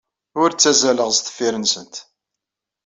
Ur 0.41 0.49
ttazzaleɣ 0.51 1.09
sdeffir-nsent. 1.11 1.95